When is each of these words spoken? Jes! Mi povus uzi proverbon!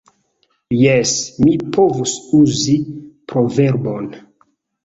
Jes! 0.77 1.11
Mi 1.43 1.53
povus 1.77 2.15
uzi 2.39 2.77
proverbon! 3.33 4.09